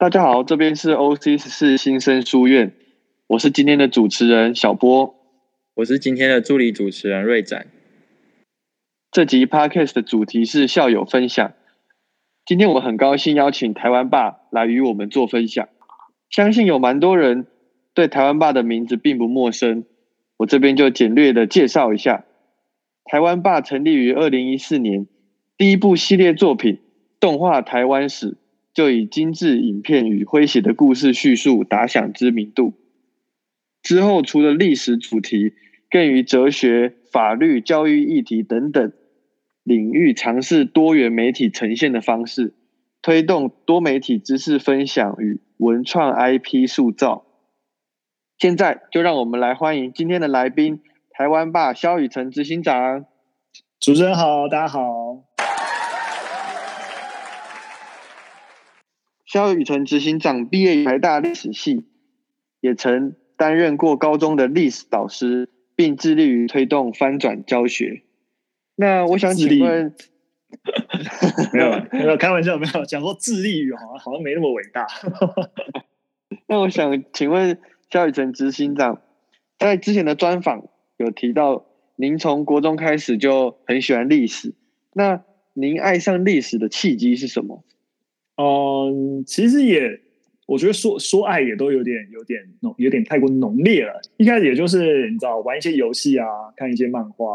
[0.00, 2.72] 大家好，这边是 OC 十四新生书院，
[3.26, 5.14] 我是今天的主持人小波，
[5.74, 7.66] 我是今天的助理主持人瑞展。
[9.12, 11.52] 这集 Podcast 的主题是校友分享。
[12.46, 15.68] 今天我很高兴邀请台湾爸来与我们做分享，
[16.30, 17.46] 相信有蛮多人
[17.92, 19.84] 对台湾爸的名字并不陌生，
[20.38, 22.24] 我这边就简略的介绍一下。
[23.04, 25.06] 台湾爸成立于二零一四年，
[25.58, 26.76] 第一部系列作品
[27.20, 28.30] 《动画台湾史》。
[28.80, 32.72] 就以精致影片与诙谐的故事叙述打响知名度。
[33.82, 35.52] 之后，除了历史主题，
[35.90, 38.90] 更于哲学、法律、教育议题等等
[39.62, 42.54] 领域尝试多元媒体呈现的方式，
[43.02, 47.26] 推动多媒体知识分享与文创 IP 塑造。
[48.38, 50.80] 现在，就让我们来欢迎今天的来宾——
[51.12, 53.04] 台湾霸肖雨辰执行长。
[53.78, 55.29] 主持人好，大家好。
[59.30, 61.86] 肖雨辰执行长毕业于台大历史系，
[62.60, 68.02] 也曾担任过高中的历史导师，并致力于推动翻转教学。
[68.74, 69.94] 那我想请问，
[71.54, 74.88] 没有 没有开玩笑，没有讲说致力于，好像好像没那么伟大。
[76.48, 77.56] 那我想请问
[77.88, 79.00] 肖雨辰执行长，
[79.60, 84.56] 在之前的专访有提到，您从国中开始就很喜欢历史，
[84.92, 87.62] 那您爱上历史的契机是什么？
[88.40, 90.00] 嗯，其实也，
[90.46, 94.00] 我觉得说说爱也都有点有点浓，有点太过浓烈了。
[94.16, 97.26] 一开始也就是你知道玩一些游戏啊，看一些漫画，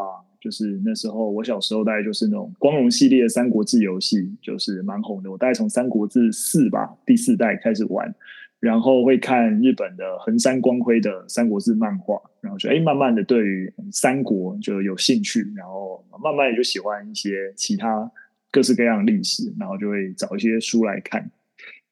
[0.41, 5.29] 就是那时候我小时候大概就是那种光荣系列的三国志游戏，就是蛮红的。
[5.29, 8.11] 我大概从三国志四吧第四代开始玩，
[8.59, 18.11] 然后会看日本的横山光辉的三国志漫画，然后就哎慢慢的对于三国就有兴趣，然后慢慢也就喜欢一些其他。
[18.55, 21.29] 各式各样的历史，然后就会找一些书来看，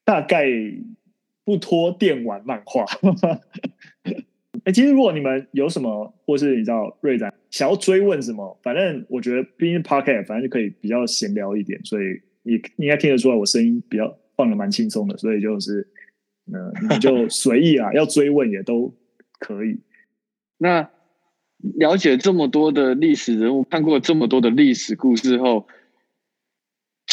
[0.05, 0.47] 大概
[1.43, 2.85] 不拖电玩漫画。
[4.63, 15.85] 哎，其实如果你们有什么，或是你知道瑞仔想要追问什么，反正我觉得毕竟 Podcast 反正就可以比较闲聊一点，所以你应该听得出来我声音比较放的蛮轻松的，所以就是
[16.49, 18.95] 呃你就 随意啊，要追问也都
[19.37, 19.81] 可以。
[20.57, 20.89] 那
[21.77, 25.67] 了解这么多的历史人物，看过这么多的历史故事后。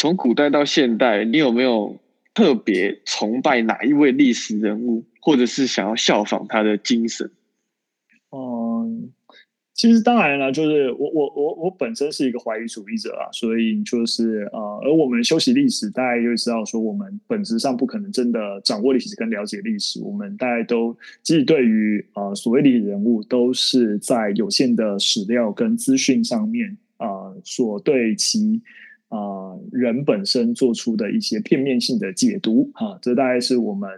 [0.01, 1.95] 从古代到现代，你有没有
[2.33, 7.29] 特别崇拜哪一位历史人物，或者是想要效仿他的精神？
[8.31, 9.11] 嗯，
[9.75, 28.63] 其实当然了，就是我我我我本身是一个怀疑主义者啊，所以就是呃，而我们修习历史，大家又知道说，我们本质上不可能真的掌握历史跟了解历史，我们大家都即使对于呃所谓历史人物，都是在有限的史料跟资讯上面啊，所对其。
[29.11, 33.89] 啊，人本身做出的一些片面性的解读，哈，这大概是我们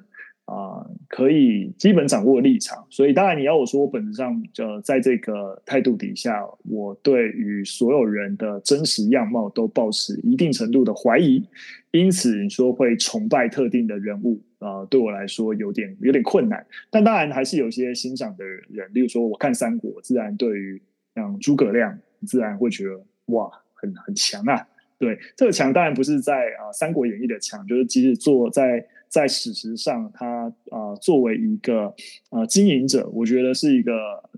[0.46, 2.84] 啊可以基本掌握的立场。
[2.90, 11.47] 所以，当然你要我说，我本质上就在这个态度底下，我对于所有人的真实样貌都保持一定程度的怀疑。
[11.91, 16.66] 因此，你说会崇拜特定的人物啊，对我来说有点有点困难。
[16.90, 20.81] 但当然还是有些欣赏的人，例如说我看三国，自然对于
[21.13, 21.95] 像诸葛亮，
[22.25, 24.68] 自然会觉得哇，很很强啊。
[25.03, 31.94] 对这个强当然不是在啊《三国演义》的强，就是即使做在在史实上，他啊作为一个
[32.30, 33.92] 啊经营者，我觉得是一个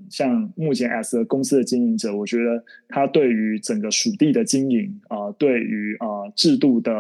[0.09, 6.93] 像目前 S 公司的经营者，我觉得他对于整个属地的经营啊，对于啊制度的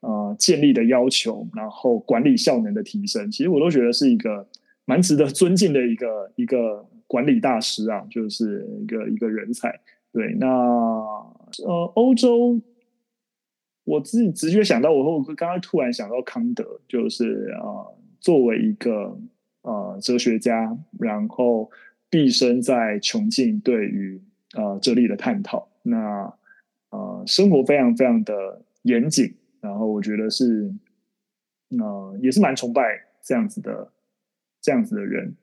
[0.00, 4.48] 啊建立的要求，然后管理效能的提升，其实我都觉得是一个
[4.84, 9.78] 蛮值得尊敬的一个一个管理大师啊，就是一个一个人才。
[10.12, 12.60] 对，那呃欧洲。
[13.84, 17.86] 我自己直觉想到，我我刚刚突然想到康德，就是啊，
[18.20, 19.18] 作为一个
[19.62, 21.70] 呃哲学家，然后
[22.08, 24.20] 毕生在穷尽对于
[24.52, 26.32] 啊哲理的探讨，那
[26.90, 30.72] 啊生活非常非常的严谨，然后我觉得是
[31.70, 32.82] 呃也是蛮崇拜
[33.22, 33.92] 这样子的
[34.60, 35.34] 这样子的人，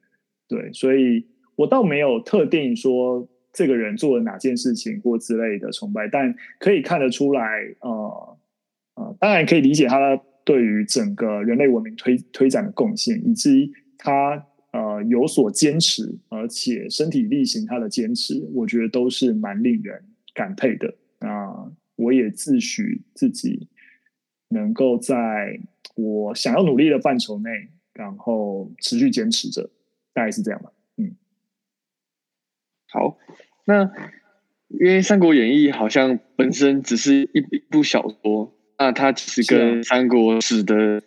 [0.47, 3.27] 对，所以我倒没有特定说。
[3.51, 7.41] 这个人做了哪件事情或之类的崇拜，但可以看得出来，
[7.81, 8.37] 呃，
[8.95, 20.03] 呃，当然可以理解他对于整个人类文明推推展的贡献，以至于他呃有所坚持，而且身体力行他的坚持，我觉得都是蛮令人
[20.33, 20.93] 感佩的。
[21.19, 23.67] 啊，我也自诩自己
[24.47, 25.59] 能够在
[25.95, 27.49] 我想要努力的范畴内，
[27.93, 29.69] 然后持续坚持着，
[30.13, 30.71] 大概是这样吧。
[32.91, 33.17] 好，
[33.65, 33.83] 那
[34.67, 41.01] 因为《三国演义》好像本身只是一部小说，那它其实跟三国史的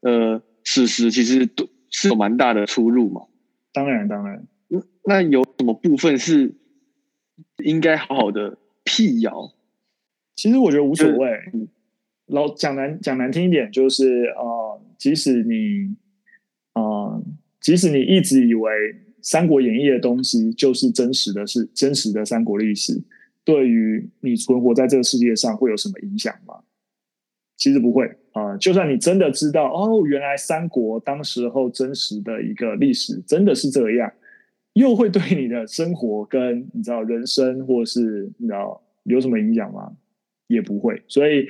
[0.00, 3.22] 呃史实其实都是有蛮大的出入嘛。
[3.72, 4.46] 当然，当然。
[5.04, 6.54] 那有什么部分是
[7.64, 9.54] 应该好好的辟谣？
[10.36, 11.28] 其实我觉得无所谓。
[12.26, 15.96] 老讲难讲难听一点，就是呃，即使你
[16.74, 17.22] 呃，
[17.58, 18.70] 即使你一直以为
[19.22, 23.00] 《三国演义》的东西就是真实的是真实的三国历史，
[23.44, 26.54] 对于你存活在这个世界上会有什么影响吗？
[27.56, 28.56] 其实不会啊。
[28.56, 34.12] 就算你真的知道哦，原来三国当时候真实的一个历史真的是这样，
[34.74, 39.92] 又会对你的生活跟你知道人生或是你知道有什么影响吗？
[40.46, 41.02] 也不会。
[41.06, 41.46] 所以。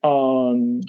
[0.00, 0.80] 嗯，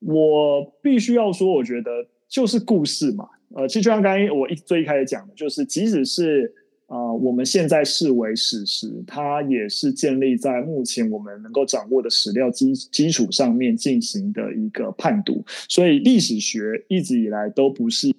[0.00, 3.28] 我必须要说，我觉得就是故事嘛。
[3.54, 6.52] 呃，其实就像刚才我一最一开始讲的，就是即使是
[6.86, 15.44] 啊，我们现在视为史实，它也是建立在目前我们能够掌握的史料基基础上面进行的一个判读。
[15.68, 18.12] 所以历史学一直以来都不是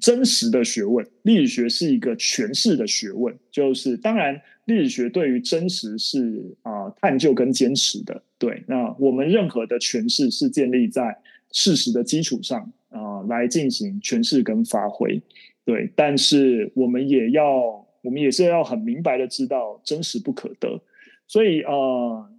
[0.00, 3.34] 真实的学问，历史学是一个诠释的学问。
[3.50, 8.22] 就是当然，历史学对于真实是啊探究跟坚持的。
[8.38, 11.16] 对，那我们任何的诠释是建立在
[11.52, 15.20] 事实的基础上啊，来进行诠释跟发挥。
[15.64, 20.80] 对，但是我们也要，我们也是要很明白的知道真实不可得。
[21.26, 22.30] 所以呃，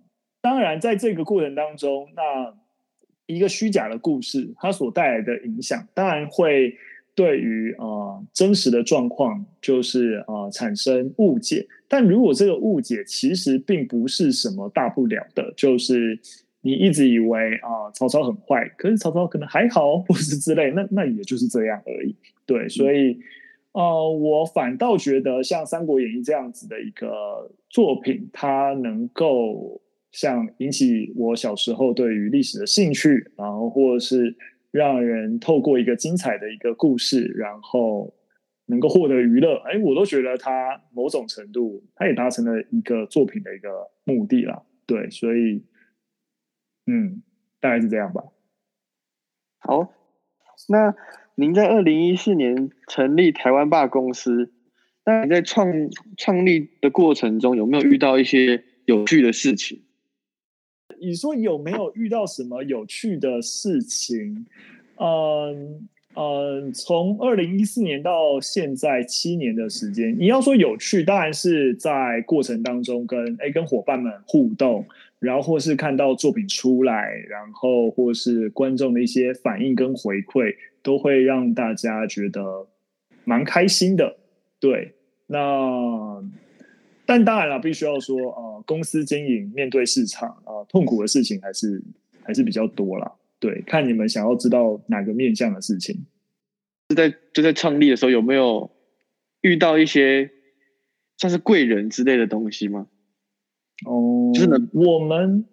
[0.42, 2.54] 当然在这个过程当中，那
[3.28, 6.75] 一个虚假的故事它所带来的影响，当然会
[7.13, 11.68] 对于啊真实的状况就是啊产生误解。
[11.88, 16.19] 但如果这个误解其实并不是什么大不了的，就是
[16.61, 22.15] 你一直以为啊曹操很坏，可是曹操可能还好，或是之类，那那也就是这样而已。
[22.45, 23.17] 对，所以
[23.71, 34.35] 呃，我反倒觉得像《三国演义》这样子的一个作品，它能够像引起我小时候对于历史的兴趣，然后或者是
[34.71, 38.13] 让人透过一个精彩的一个故事，然后。
[38.71, 43.67] 能够获得娱乐，哎，我都觉得他某种程度，他也达成了一个作品的一个
[44.03, 44.62] 目的了。
[44.85, 45.59] 对，所以，
[46.89, 47.21] 嗯，
[47.59, 48.24] 大概是这样吧。
[49.59, 49.94] 好，
[50.69, 50.95] 那
[51.36, 54.51] 您在二零一四年成立台湾霸公司，
[55.06, 55.71] 那你在创
[56.18, 59.83] 创立的过程中有没有遇到一些有趣的事情？
[61.00, 64.47] 你说有没有遇到什么有趣的事情？
[64.97, 65.88] 嗯。
[66.15, 74.86] 嗯，从二零一四年到现在七年的时间，你要说有趣，当然是在过程当中跟哎跟伙伴们互动，
[75.19, 82.68] 然后或是看到作品出来，然后或是观众的一些反应跟回馈，都会让大家觉得
[83.25, 84.18] 蛮开心的。
[84.60, 84.94] 对，
[85.27, 86.24] 那
[87.06, 91.81] 但当然了，必须要说，呃，公司经营面对市场啊，痛苦的事情还是
[92.24, 93.15] 还是比较多了。
[93.39, 96.06] 对，看你们想要知道哪个面向的事情。
[96.89, 98.72] 是在就在创立的时候有没有
[99.42, 100.31] 遇到一些
[101.18, 102.88] 像是贵人之类的东西吗？
[103.85, 105.45] 哦，就是我们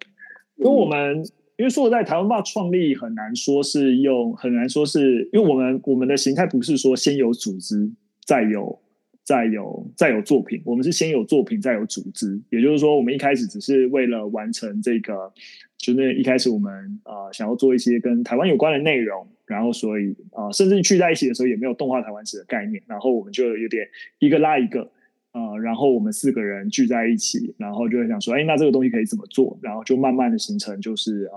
[0.57, 1.19] 因为我们，
[1.57, 7.91] 因为说实在，台湾爸创立很难说是用，很难说是因为我们我们的形态不是说先有组织
[8.25, 8.81] 再有。
[9.27, 15.33] 再有再有作品，我们是先有作品再有组织，也就是说，我们一开始只是为了完成这个，
[15.77, 23.89] 就那一开始我们啊想要做一些跟台湾有关的内容，然后所以啊甚至聚在一起的时候也没有动画台湾史的概念，然后我们就有点
[24.21, 24.89] 一个拉一个
[25.37, 29.59] 啊，然后我们四个人聚在一起，然后就会想说，哎，那这个东西可以怎么做？
[29.61, 31.37] 然后就慢慢的形成就是啊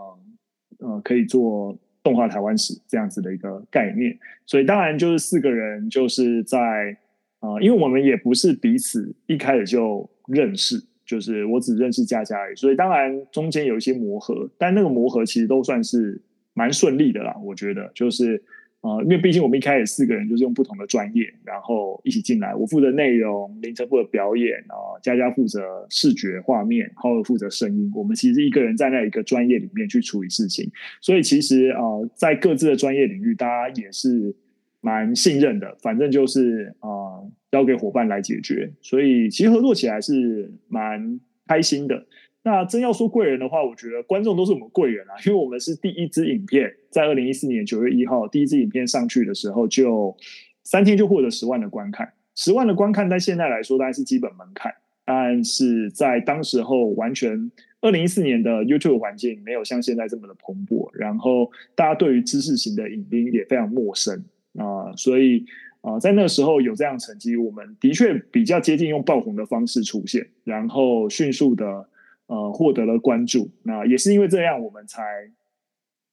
[0.80, 6.98] 呃可以做动画台湾史这样子的一个概念，所以当然就是四个人就是在。
[7.42, 16.22] 啊，因为我们也不是彼此一开始就认识，就是我只认识佳佳而已，所以当然中间有一些磨合，但那个磨合其实都算是
[16.54, 17.34] 蛮顺利的啦。
[17.42, 18.44] 我觉得就是
[18.82, 27.92] 啊，因为毕竟我们一开始四个人就是用不同的专业，然后一起进来，我负责内容，凌晨负责表演啊，佳佳负责视觉画面，浩尔负责声音。
[27.94, 30.70] 我们其实一个人站在一个专业里面去处理事情，
[31.02, 31.82] 所以其实啊，
[32.16, 34.36] 在各自的专业领域，大家也是。
[34.82, 37.20] 蛮信任的，反正就是啊，
[37.52, 42.02] 交给伙伴来解决，所以其实合作起来是蛮开心的。
[42.44, 50.16] 那真要说贵人的话，我觉得观众都是我们贵人啊，因为我们是第一支影片，在二零一四年九月一号第一支影片上去的时候，就
[50.64, 54.74] 三天就获得十万的观看，十万的观看在现在来说当然是基本门槛，
[55.06, 64.24] 但是在当时候完全二零一四年的 YouTube 环境没有像现在这么的蓬勃，然后大家对于知识型的影音也非常陌生。
[64.58, 65.46] 啊，所以
[65.82, 71.88] 啊，在那时候有这样成绩，我们的确比较接近用爆红的方式出现，然后迅速的
[72.30, 73.52] 呃获得了关注。
[73.64, 75.02] 那也是因为这样，我们才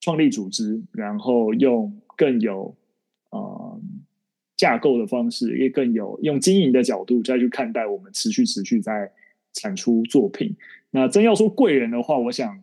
[0.00, 2.74] 创立组织，然后用更有
[3.30, 3.80] 呃
[4.56, 9.12] 架构的方式，也更有用经营的角度再去看待我们持续持续在
[9.52, 10.56] 产出作品。
[10.90, 12.60] 那真要说贵人的话，我想。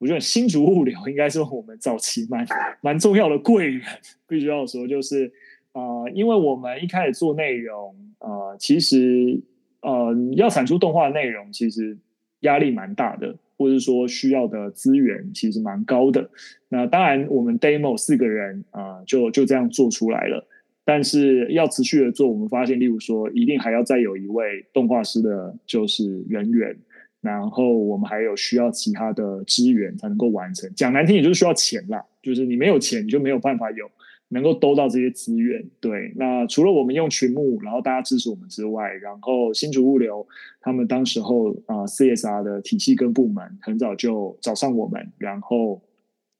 [0.00, 2.46] 我觉得新竹物流应该是我们早期蛮
[2.80, 3.82] 蛮重要的贵人，
[4.26, 5.30] 必须要说，就是
[5.72, 9.38] 啊，因为我们一开始做内容，呃，其实
[9.82, 11.98] 呃要产出动画内容，其实
[12.40, 16.30] 压力蛮大的，或者说需要的资源其实蛮高的。
[16.68, 20.46] 那当然，我们 demo 四个人啊，就就这样做出来了。
[20.84, 26.76] 但是要持续的做，我们发现，例如说，一定还要再有一位动画师的，就是人员。
[27.20, 30.72] 然后我们还有需要其他的资源才能够完成。
[30.74, 32.02] 讲难听，也就是需要钱啦。
[32.22, 33.90] 就是你没有钱，你就没有办法有
[34.30, 35.64] 能够兜到这些资源。
[35.78, 40.26] 对，那除了我们用群目，然后大家支持我们之外，然后新竹物流
[40.60, 45.82] 他们当时候啊 CSR 的体系跟部门很早就找上我们，然后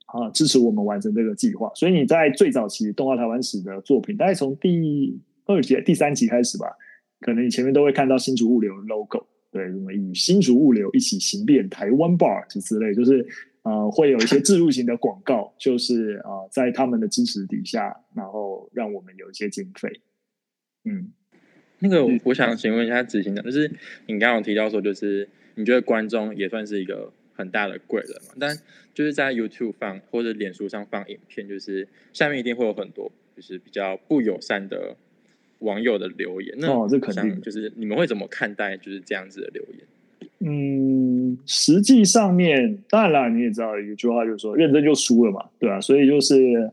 [0.06, 1.70] 啊支持我们完成这个计划。
[1.74, 6.66] 所以你在最早期动画台湾史的作品，大概从第二集、第三集开始吧，
[7.20, 9.26] 可能你前面都会看到新竹物流 logo。
[9.52, 13.26] 对，什么与新竹物流一起行遍台湾 bar 之类，就是
[13.62, 20.00] 呃，会有一些自入型的广告，就是呃，在他们的支持底下，然后让我们有一些经费。
[20.84, 21.12] 嗯，
[21.80, 23.70] 那个我想请问一下执行长，就是
[24.06, 28.34] 你刚刚提到说，就是你觉得观众也算是一个很大的贵人嘛？
[28.38, 28.56] 但
[28.94, 34.96] 就是在 YouTube 放或者脸书上放影片，就是下面一定会有很多就是比较不友善的。
[35.60, 39.86] 网友的留言，那这肯定就是你们会怎么看待就是这样子的留言？
[40.42, 45.80] 嗯，实际上面当然了，你也知道一句话，就是说认真就输了嘛，对吧？
[45.80, 46.70] 所以就是，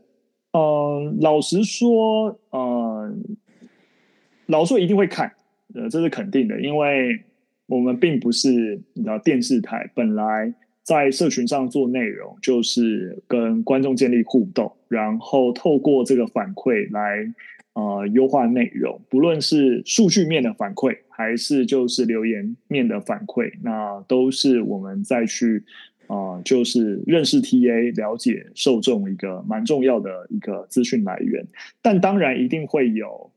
[0.52, 3.22] 嗯，老实说，嗯，
[4.46, 5.32] 老说一定会看，
[5.74, 7.20] 呃，这是肯定的，因为
[7.66, 17.32] 我们并不是你知道电视台，本来在社群上做内容，就是跟观众建立互动，然后透过这个反馈来。
[17.74, 25.64] 呃，优化内容，不论是数据面的反馈，还是就是留言面的反馈，那都是我们再去
[26.06, 31.44] 啊，就是认识 TA、了解受众一个蛮重要的一个资讯来源。
[31.82, 33.32] 但当然一定会有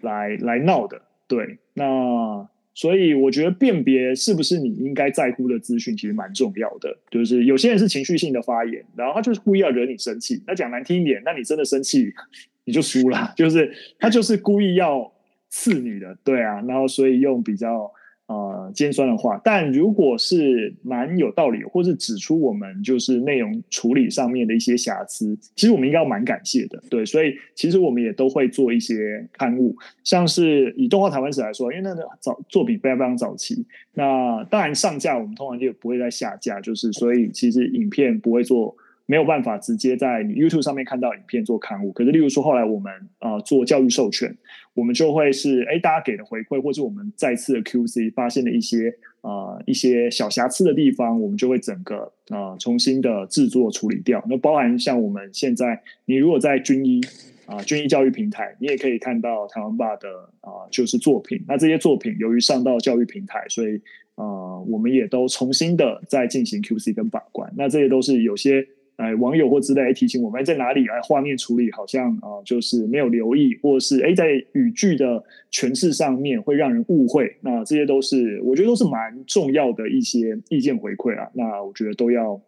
[0.00, 1.58] 来来闹的，对。
[1.74, 6.96] 那所以我觉得辨别是不是你应该在乎的资讯，其实蛮重要的。
[7.10, 10.40] 就是有些人是情绪性的发言，然后他就是故意要惹你生气。
[10.46, 12.14] 那讲难听一点，那你真的生气。
[12.66, 15.12] 你就输了，就是他就是故意要
[15.56, 17.88] 次女的，对啊，然后所以用比较
[18.26, 38.76] 呃尖酸的话，但如果是蛮有道理，或是指出我们就是内容处理上面的一些瑕疵，其实我们应该要蛮感谢的，对，所以其实我们也都会做一些刊物，像是以动画台湾史来说，因为那个早作品非常非常早期，那当然上架我们通常就不会再下架，就是所以其实影片不会做。
[39.06, 44.34] 没有办法直接在 YouTube 上面看到影片做刊物，可是例如说后来我们啊做教育授权，
[44.72, 54.24] 我们就会是哎大家给的回馈，或者我们再次的 QC 发现了一些啊一些小瑕疵的地方，我们就会整个啊重新的制作处理掉。
[54.26, 57.02] 那包含像我们现在，你如果在军医
[57.44, 60.08] 啊军医教育平台，你也可以看到台湾爸的
[60.40, 61.44] 啊就是作品。
[61.46, 63.76] 那这些作品由于上到教育平台，所以
[64.14, 67.52] 啊我们也都重新的在进行 QC 跟把关。
[67.54, 68.66] 那这些都是有些。
[68.96, 70.86] 哎，网友或之类提醒我们在哪里？
[70.86, 77.36] 哎，画面处理好像啊，就是没有留意，或是哎，在语句的诠释上面会让人误会。
[77.40, 81.28] 那这些都是我觉得都是蛮重要的一些意见回馈啊。
[81.34, 82.40] 那我觉得都要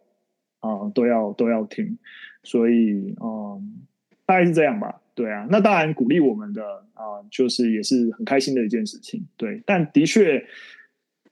[0.59, 1.97] 啊，都要都要听。
[2.43, 3.83] 所以嗯，
[4.25, 5.01] 大概是这样吧。
[5.13, 6.63] 对啊，那当然鼓励我们的
[6.93, 9.25] 啊，就是也是很开心的一件事情。
[9.35, 10.45] 对，但的确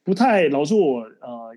[0.03, 1.55] 不太老是我呃，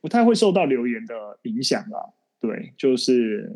[0.00, 2.12] 不太会受到留言的影响啊。
[2.46, 3.52] 对，就是，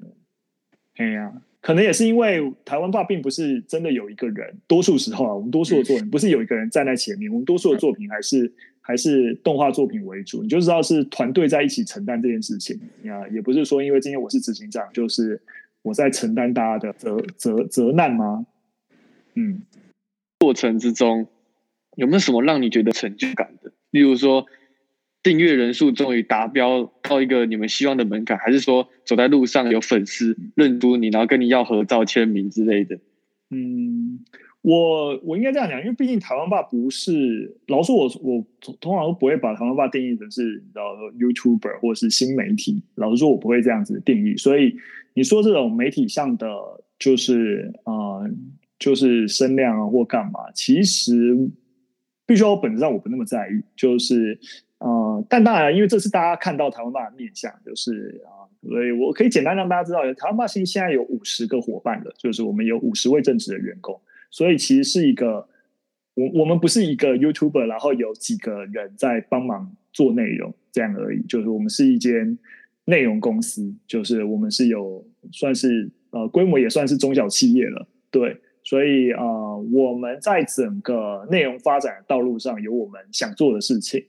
[0.96, 15.40] 哎呀，可能也是因为台湾霸并不是真的有一个人，多数时候啊，我们多数的作品不是有一个人站在前面，我们多数的作品还是还是动画作品为主，你就知道是团队在一起承担这件事情啊，也不是说因为今天我是执行长，就是
[15.82, 18.44] 我在承担大家的责责责难吗？
[19.34, 19.62] 嗯，
[20.40, 21.28] 过程之中
[21.94, 23.70] 有没有什么让你觉得成就感的？
[23.92, 24.46] 例如说。
[25.22, 32.98] 订阅人数终于达标到一个你们希望的门槛，还是说走在路上有粉丝认出你，然后跟你要合照签名之类的？
[33.50, 34.20] 嗯，
[34.62, 38.46] 我我应该这样讲，因为毕竟台湾爸不是，老说我我
[38.80, 42.82] 通常都不会把台湾爸定义成是你知道 YouTuber 或是新媒体。
[42.94, 44.36] 老实说，我不会这样子定义。
[44.38, 44.74] 所以
[45.12, 46.48] 你说这种媒体上的，
[46.98, 48.24] 就是啊，
[48.78, 51.36] 就是声量啊或干嘛，其实
[52.24, 54.40] 必须要本质上我不那么在意，就是。
[54.80, 65.46] 呃，但当然，因为这是大家看到台湾爸的面相，就是啊，所以我可以简单让大家知道，台湾霸信现在有五十个伙伴的，就是我们有五十位正职的员工，所以其实是一个
[66.14, 72.38] 我我们不是一个 YouTuber，然后有几个人在帮忙做内容这样而已，就是我们是一间
[72.86, 79.22] 内容公司，就是我们是有算是呃规模也算是中小企业了，对，所以啊
[79.74, 84.02] 我们在整个内容发展的道路上有我们想做的事情。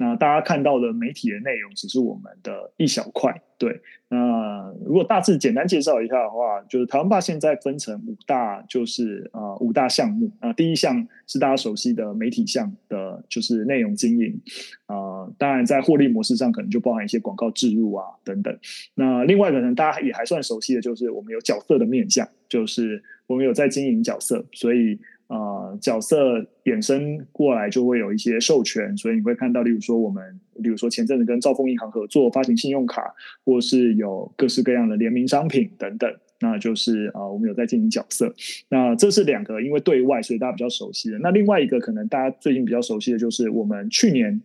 [0.00, 3.80] 那大家看到的媒体的内容只是我们的一小块，对。
[4.08, 10.30] 那如果大致简单介绍一下的话，就是台湾霸现在分成五大，就是呃五大项目。
[10.38, 14.40] 啊，第一项是大家熟悉的媒体项的，就是内容经营。
[14.86, 18.56] 啊，当然在获利模式上可能就包含一些广告植入啊等等。
[18.94, 24.98] 那另外可能大家也还算熟悉的就是我们有角色的面向，就是我们有在经营角色，所以。
[25.28, 38.34] 啊，角色衍生过来就会有一些授权，所以你会看到，例如说我们，例如说前阵子跟兆丰银行合作发行信用卡，或是有各式各样的联名商品等等，那就是啊，我们有在进行角色。
[38.70, 41.18] 那这是两个，因为对外，所以大家比较熟悉的。
[41.18, 44.40] 那另外一个可能大家最近比较熟悉的就是我们去年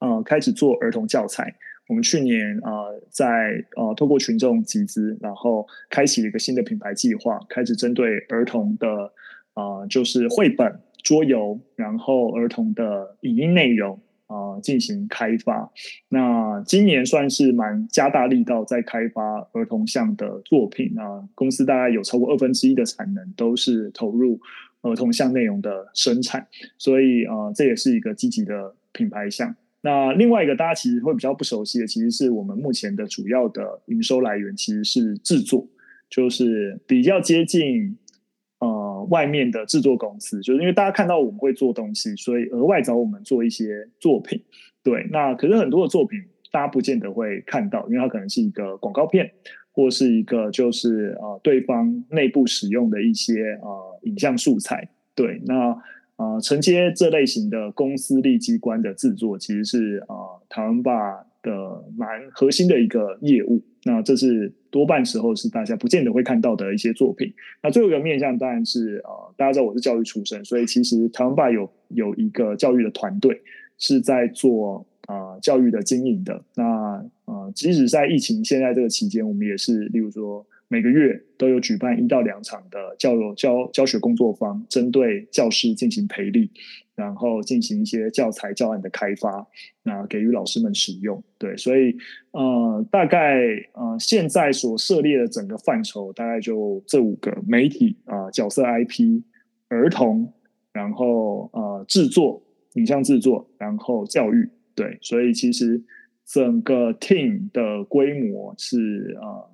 [0.00, 1.54] 啊开始做儿童教材，
[1.86, 9.12] 我们去年啊在呃透过群众集资，然后开启了一个新的品牌计划，开始针对儿童的。
[9.58, 15.68] 啊，就是绘本、桌游，然后儿童的影音内容啊进行开发。
[16.10, 24.40] 那今年算是蛮加大力道在开发儿童向的作品啊，公司大概有超过二分之一的产能都是投入
[24.82, 26.46] 儿童向内容的生产，
[26.76, 29.52] 所以啊，这也是一个积极的品牌项。
[29.80, 35.66] 那另外一个大家其实会比较不熟悉的，其实是我们目前的主要的营收来源其实是制作，
[36.08, 37.96] 就是比较接近。
[39.10, 44.42] 外面的制作公司，就是因为大家看到我们会做东西，所以额外找我们做一些作品。
[44.82, 46.18] 对，那可是很多的作品，
[46.50, 49.30] 大家不见得会看到，因为它可能是一个广告片，
[49.72, 54.88] 或是一个就是呃对方内部使用的一些呃影像素材。
[55.14, 55.76] 对，那
[56.16, 63.62] 呃承接这类型的公司立机关的制作，其实是呃台湾霸的蛮核心的一个业务。
[63.84, 67.32] 那这是多半时候是大家不见得会看到的一些作品。
[67.62, 73.40] 那最后一个面向当然是呃，大家知道我是教育出身，所以其实台湾爸有有一个教育的团队
[73.78, 76.44] 是在做啊教育的经营的。
[76.54, 80.46] 那呃，即使在疫情现在这个期间，我们也是例如说。
[80.70, 86.50] 每个月都有举办一到两场的教育教教学工作坊，针对教师进行培力，
[86.98, 89.46] 然后进行一些教材教案的开发，
[89.84, 91.22] 那给予老师们使用。
[91.38, 91.96] 对，所以
[92.32, 93.38] 呃，大概
[93.72, 99.22] 呃，现在所涉猎的整个范畴，大概就这五个媒体啊，角色 IP，
[99.68, 100.32] 儿童，
[100.72, 102.42] 然后呃，制作
[102.74, 104.50] 影像制作，然后教育。
[104.74, 105.80] 对，所以其实
[106.26, 109.46] 整个 team 的规模是啊。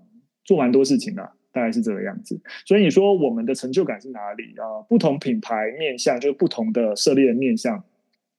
[0.46, 2.38] 做蛮多事情的，大概是这个样子。
[2.66, 4.84] 所以你说我们的成就感是哪里啊？
[4.86, 7.82] 不同品牌面向，就是不同的涉猎的面向。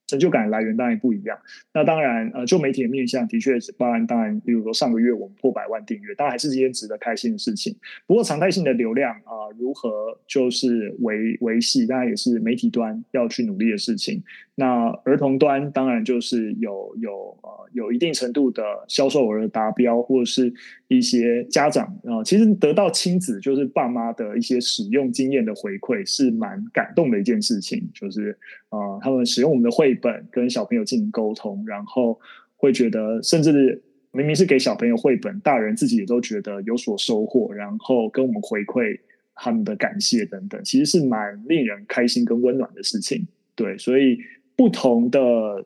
[0.08, 1.36] 成就感来源当然不一样。
[1.74, 7.74] 那当然，呃，就媒体的面向，的确是，当然，当然，比如说上个月我们破百万订阅，当然还是一件值得开心的事情。
[8.06, 14.22] 不过常态性的流量啊，如何就是维维系，当然也是媒体端要去努力的事情。
[14.54, 20.54] 那儿童端当然就是有有呃有一定程度的销售额的达标，或者是
[20.88, 29.94] 一些家长啊，其实得到亲子就是爸妈的一些使用经验的回馈，是蛮感动的一件事情，就是啊，他们使用我们的绘。
[29.94, 32.20] 本跟小朋友进行沟通，然后
[32.56, 38.98] 会觉得，甚至明明是给小朋友绘本，大人自己也都觉得有所收获，然后跟我们回馈
[39.34, 43.26] 他们的感谢等等，其实是蛮令人开心跟温暖的事情。
[43.54, 44.18] 对，所以
[44.54, 45.20] 不同的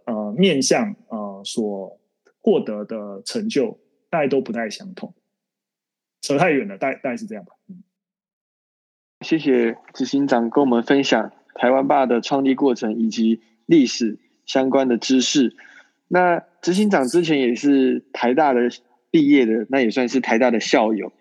[0.06, 1.98] 呃面向呃所
[2.40, 3.76] 获得的成就，
[4.11, 5.14] 大概都不太相同。
[6.20, 7.53] 扯太远了，大大概是这样吧。
[7.68, 7.83] 嗯，
[9.20, 13.40] 谢谢执行长跟我们分享台湾爸的创立过程以及。
[13.66, 15.55] 历史相关的知识，
[16.09, 18.62] 那执行长之前也是台大的
[19.12, 21.12] 毕业的，那也算是台大的校友。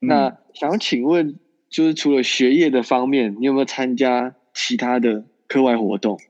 [0.00, 6.20] 那想要请问，就是除了学业的方面，你有没有参加其他的课外活动？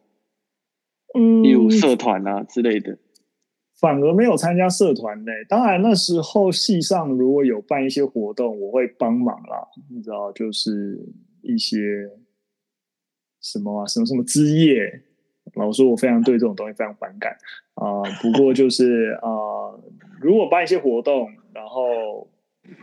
[1.12, 2.96] 嗯，例如社团啊之类的。
[3.84, 5.30] 反而没有参加社团呢。
[5.46, 9.68] 当然那时候系上如果有办一些活动，我会帮忙啦。
[9.90, 10.98] 你知道，就是
[11.42, 11.76] 一些
[13.42, 15.02] 什么啊，什么什么枝叶。
[15.56, 17.36] 老实说，我非常对这种东西非常反感
[17.74, 18.00] 啊。
[18.22, 19.28] 不过就是啊，
[20.18, 22.26] 如果办一些活动，然后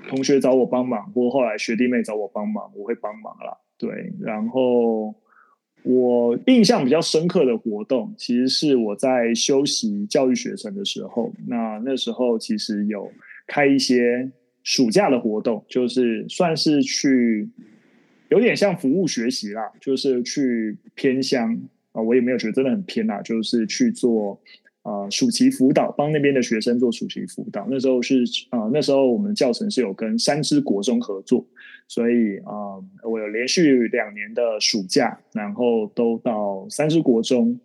[0.07, 3.57] 同学找我帮忙，或后来学弟妹找我帮忙，我会帮忙啦。
[3.79, 5.15] 对，然后
[5.83, 11.33] 我印象比较深刻的活动，其实是我在修习教育学生的时候。
[11.47, 13.11] 那那时候其实有
[13.47, 14.29] 开一些
[14.63, 17.49] 暑假的活动，就是算是去
[18.29, 21.59] 有点像服务学习啦，就是去偏乡
[21.93, 24.39] 啊，我也没有觉得真的很偏啦，就是去做
[24.81, 27.67] 啊暑期辅导，帮那边的学生做暑期辅导。
[27.69, 31.45] 那时候是啊，那时候我们教程是有跟三支国中合作，
[31.87, 37.59] 所以啊，我有连续两年的暑假，然后都到三支国中。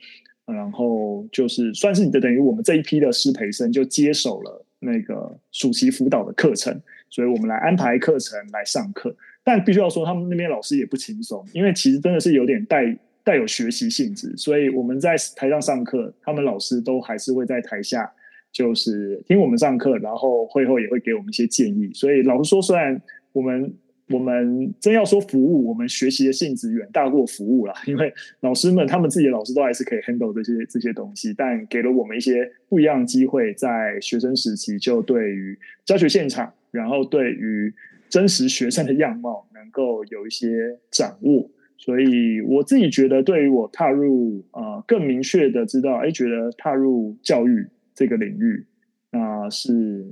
[0.47, 9.17] 然后就是算是你的等于我们这一批的师培生就接手了那个暑期辅导的课程，所以我们来安排课程来上课。
[9.43, 14.33] 但必须要说，他们那边老师也不轻松，因为其实真的是有点带带有学习性质。
[14.37, 18.11] 所以我们在台上上课，他们老师都还是会在台下
[18.53, 21.91] 就是听我们上课，然后会后也会给我们一些建议。
[21.93, 23.75] 所以老实说，虽然我们。
[24.09, 27.75] 我们真要说服务，我们学习的性质远大过服务啦。
[27.89, 37.75] 因为老师们他们自己的老师都还是可以 handle 这些这些东西，但给了我们一些不一样的机会，在学生时期就对于教学现场，然后对于
[38.09, 41.51] 真实学生的样貌能够有一些掌握。
[41.77, 48.67] 所以我自己觉得，对于我踏入啊更明确的知道，哎，觉得踏入教育这个领域，
[49.11, 50.07] 那是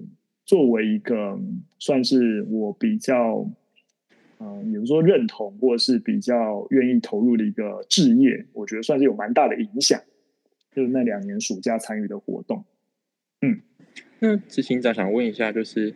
[0.45, 1.39] 作为一个
[1.79, 3.49] 算是我比较。
[4.41, 9.99] 嗯，比如说认同或是比较愿意投入的一个置业，我觉得算是有蛮大的影响。
[10.75, 12.65] 就是那两年暑假参与的活动。
[13.43, 13.61] 嗯，
[14.19, 15.95] 那执行长想问一下，就是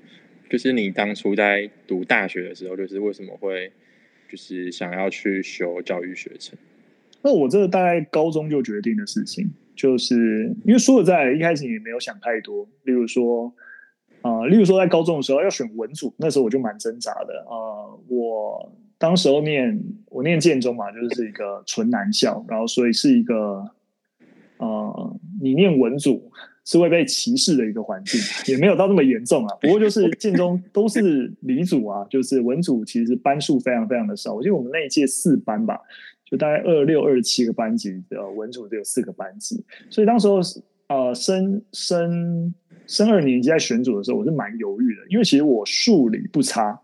[0.48, 3.72] 就是你当初在读大学的时候，就是为什么会
[4.28, 6.58] 就是想要去修教育学程？
[7.22, 13.52] 那我这个大概高中就决定的事情，就是因为说实在，一开始也没有想太多，例如说。
[14.20, 17.54] 啊，例如说在高中的时候要选文组，那时候我就蛮挣扎的啊。
[18.08, 23.70] 我当时候念我念建中嘛，就是一个纯男校，然后所以是一个
[24.56, 26.32] 呃，你念文组
[26.68, 28.20] 是会被歧视的一个环境，
[28.52, 29.56] 也没有到那么严重啊。
[29.58, 34.34] 不过就是建中 都是理组啊，就是文组其实班数非常非常的少。
[34.34, 35.80] 我记得我们那一届四班吧，
[36.26, 40.40] 就大概二六二七个班级的文组只有四个班级，所以当时候
[40.88, 42.52] 呃升升。
[42.86, 46.80] 升二年级在选组的时候，我是蛮犹豫的，因为其实我数理不差，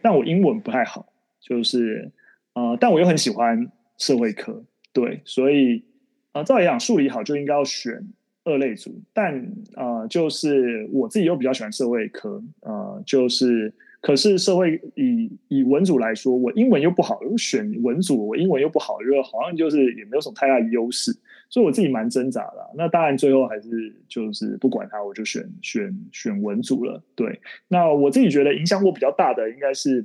[0.00, 2.10] 但我英文不太好，就是
[2.54, 4.64] 呃，但我又很喜欢社会科，
[4.94, 5.84] 对，所以
[6.32, 8.02] 啊，照理讲数理好就应该要选
[8.44, 9.34] 二类组，但
[9.74, 21.16] 啊，就是我自己又比较喜欢社会科，呃，就是可是社会以以文组来说，我英文又不好，又选文组，我英文又不好，就好像就是也没有什么太大的优势。
[21.48, 27.00] 所以我自己蛮挣扎的，那当然最后还是就是不管它，我就选选选文组了。
[27.14, 30.04] 对，那我自己觉得影响我比较大的应该是，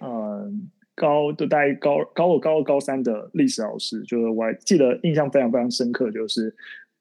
[0.00, 6.52] 嗯，高的大概高高二、高二、高三的历史老师，就是我还记得印象非常非常深刻，就是。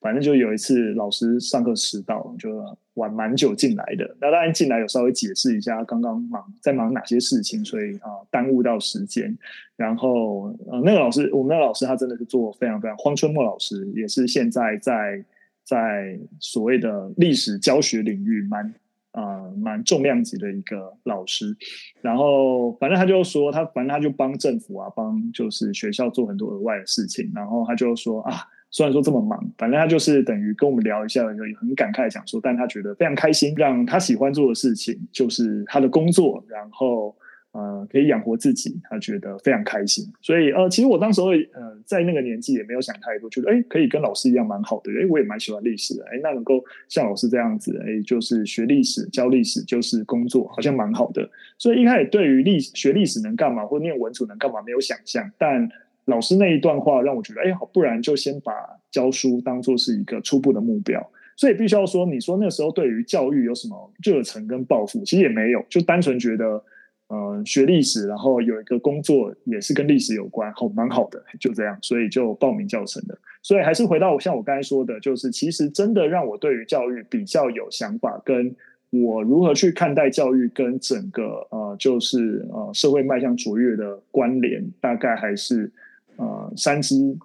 [0.01, 4.15] 反正就有一次老师上课迟到，就晚蛮久进来的。
[4.21, 9.37] 那当然进来有稍微解释一下刚刚忙在忙哪些事情，所以啊耽误到时间。
[9.75, 15.23] 然后呃那个老师，我们那个老师他真的是做非常非常荒春墨老师，也是现在在
[15.65, 18.73] 在所谓的历史教学领域蛮
[19.11, 21.53] 啊蛮重量级的一个老师。
[22.01, 27.29] 然后反正他就说他反正他就帮政府啊帮就是学校做很多额外的事情。
[27.35, 28.33] 然后他就说啊。
[28.71, 37.15] 虽然说这么忙，反正他就是等于跟我们聊一下，很感慨讲说，但他觉得非常开心，让他喜欢做的事情就是他的工作，然后
[37.51, 40.05] 呃可以养活自己，他觉得非常开心。
[40.21, 51.27] 所以呃，其实我当时候呃在那个年纪也没有想太多，觉得哎可以跟老师一样蛮好的，哎我也蛮喜欢历史的，哎那能够像老师这样子，哎就是学历史教历史就是工作，好像蛮好的。
[51.57, 55.67] 所以一开始对于历学历史能干嘛，或念文组能干嘛没有想象，但。
[56.09, 58.51] 老师那一段话让我觉得，哎，好，不然就先把
[58.91, 60.99] 教书当做是一个初步的目标。
[61.37, 66.61] 所以必须要说，你说那时候对于教育有什么热忱跟抱负，其实也没有，就单纯觉得，
[67.07, 73.17] 呃，学历史，然后有一个工作也是跟历史有关，好，蛮好的，就这样，所以就报名教程的。
[73.41, 78.53] 所以还是回到我像我刚才说的，就是其实真的让我对于教育比较有想法，跟
[78.89, 85.71] 我如何去看待教育跟整个呃，就是呃社会迈向卓越的关联，大概还是。
[86.19, 87.17] 呃，三支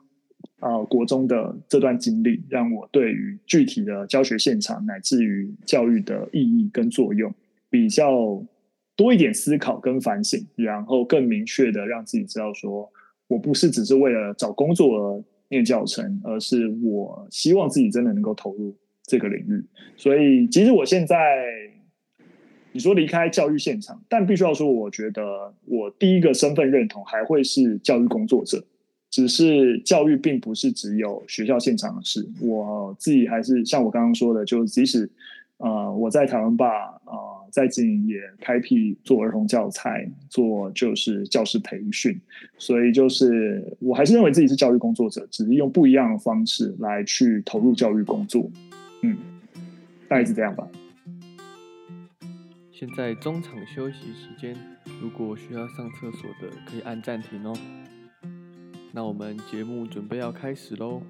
[0.60, 7.34] 啊，国中的这段经历，让我对于具体的教学现场，乃至于教育的意义跟作用，
[7.68, 8.40] 比较
[8.94, 12.88] 多一点思考跟反省，然后更明确的让自己知道，说
[13.26, 19.64] 我不是只是为了找工作而念教程，而是我希望自己真的能够投入这个领域。
[19.96, 21.16] 所以，其实我现在
[22.70, 28.64] 你说离开教育现场，但必须要说，我觉得我第一个身份认同还会是教育工作者。
[29.14, 35.08] 只是教育并不是只有学校现场的事，我自己还是像我刚刚说的，就即使
[35.58, 36.66] 呃我在台湾吧
[37.04, 42.20] 啊在近也开辟做儿童教材，做就是教师培训，
[42.58, 48.50] 所以就是我还是认为自己是教育工作者，只是用不一样的方式来去投入教育工作。
[49.02, 49.16] 嗯，
[50.08, 50.66] 大概是这样吧。
[52.72, 54.56] 现在中场休息时间，
[55.00, 57.56] 如果需要上厕所的，可以按暂停哦。
[58.96, 61.02] 那我们节目准备要开始喽。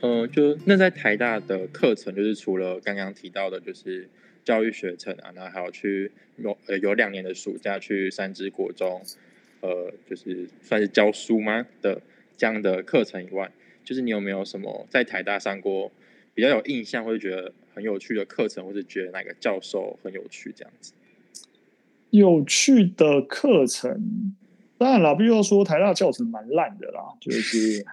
[0.00, 4.08] 呃，就那在台大的课程，就是除了刚刚提到的，就是
[4.42, 9.02] 教育学程啊，然后还有去有呃有两年的暑假去三支国中，
[9.60, 12.00] 呃，就是算是教书吗的
[12.38, 13.52] 这样的课程以外，
[13.84, 15.92] 就是你有没有什么在台大上过
[16.32, 20.94] 比较有印象，或者觉得很有趣的课程，或者觉得哪个教授很有趣这样子？
[22.08, 24.34] 有趣的课程，
[24.82, 27.86] 当然啦，必须要说台大教程蛮烂的啦，就是。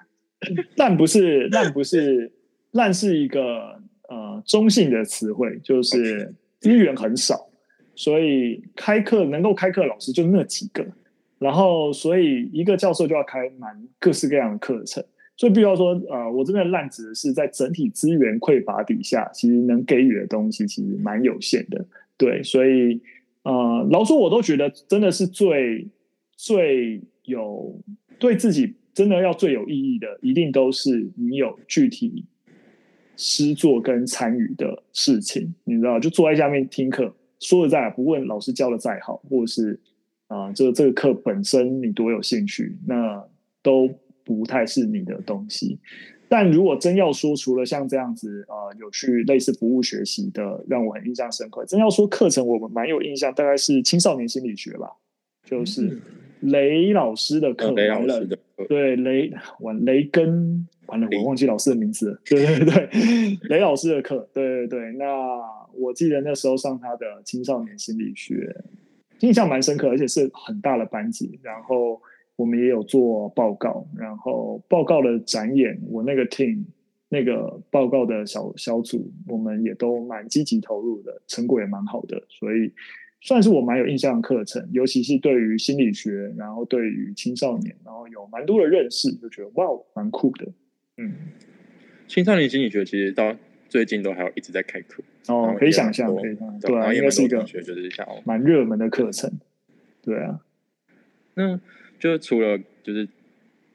[0.77, 2.31] 烂不是烂不是
[2.71, 7.49] 烂是一个呃中性的词汇，就是资源很少，
[7.93, 10.85] 所以开课能够开课老师就那几个，
[11.39, 15.03] 然后所以一个教授就要开满各式各样的课程，
[15.35, 23.01] 所以必须要说呃我这边烂指的是在整体资源匮乏底下，其实能给予的东西其实蛮有限的，对，所以
[23.43, 25.85] 呃老说我都觉得真的是最
[26.39, 27.77] 最有
[28.17, 28.75] 对自己。
[28.91, 32.25] 真的要最有意义的，一定都是你有具体
[33.15, 39.79] 诗作跟参与的事情，你知道，就坐在下面听课，说实在，不问老师教的再好，或者是
[40.27, 43.25] 啊，这这个课本身你多有兴趣，那
[43.61, 43.89] 都
[44.25, 45.79] 不太是你的东西。
[46.27, 51.63] 但如果真要说，除了像这样子啊，有去类似服务学习的，让我很印象深刻。
[51.63, 54.89] 真要说课程，我们蛮有印象，大概是青少年心理学吧，
[55.45, 56.01] 就是
[56.41, 58.37] 雷老师的课，雷老师的。
[58.67, 62.19] 对雷完雷根完了，我忘记老师的名字了。
[62.27, 62.89] 对对对，
[63.49, 64.91] 雷老师的课，对对对。
[64.97, 65.05] 那
[65.73, 68.53] 我记得那时候上他的青少年心理学，
[69.21, 71.39] 印象蛮深刻，而且是很大的班级。
[71.41, 72.01] 然后
[72.35, 76.65] 我们也有做报告，然后报告的展演，我那个 team
[77.07, 82.73] 那个报告的小小组，我们也都蛮积极投入的，成果也蛮好的，所以。
[83.21, 90.47] 算是我蛮有印象的课程，尤其是对于心理学，然后对于青少年，然后有蛮多的认识，就觉得哇，蛮酷的。
[90.95, 91.13] 嗯，
[92.07, 93.35] 青少年心理学其实到
[93.67, 99.29] 最近都还有一直在开课哦，可以想象，可以对啊，应该是一个就是想蛮热门的课程。
[100.01, 100.39] 对啊，
[101.33, 101.59] 那
[101.99, 103.07] 就除了就是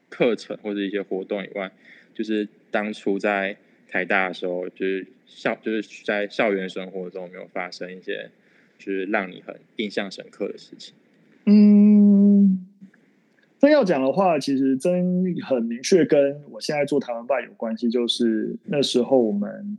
[0.09, 1.71] 课程或者一些活动以外，
[2.15, 3.55] 就是当初在
[3.87, 8.31] 台大的时候，就是校就是在校园生活中有没有发生一些？
[8.77, 10.93] 就是让你很印象深刻的事情。
[11.45, 12.65] 嗯，
[13.59, 17.89] 真要讲的话，其实真很明确，跟我现在做台湾办有关系。
[17.89, 19.77] 就是那时候我们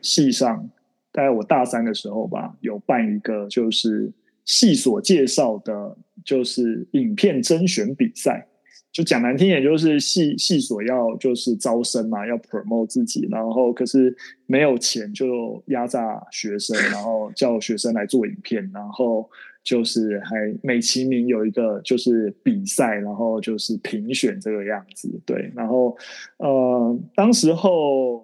[0.00, 0.68] 系上，
[1.12, 4.12] 大概我大三的时候吧，有办一个就是
[4.44, 8.46] 系所介绍的，就是影片甄选比赛。
[8.94, 19.28] 就讲难听点，就是系系所要就是招生嘛，要 promote 自己，然后可是没有钱，就压榨学生，然后叫学生来做影片，然后
[19.64, 25.96] 就是还美其名有一个就是比赛，然后就是评选这个样子，对，然后
[26.36, 28.23] 呃，当时候。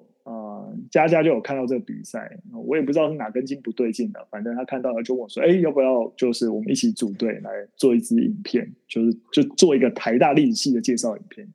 [0.90, 11.46] 佳佳就有看到这个比赛，我也不知道是哪根筋不对劲的，反正他看到了就问我说：“哎，要不要就是我们一起组队来做一支影片，就是就做一个台大历史系的介绍影片？”